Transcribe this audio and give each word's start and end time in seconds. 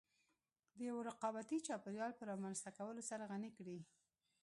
د 0.75 0.77
يوه 0.89 1.01
رقابتي 1.09 1.57
چاپېريال 1.67 2.11
په 2.15 2.23
رامنځته 2.31 2.69
کولو 2.77 3.01
سره 3.09 3.23
غني 3.31 3.51
کړې. 3.57 3.77